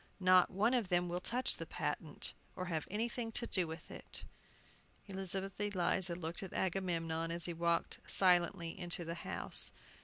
[0.19, 4.23] "Not one of them will touch the patent, or have anything to do with it."
[5.05, 9.69] Elizabeth Eliza looked at Agamemnon, as he walked silently into the house.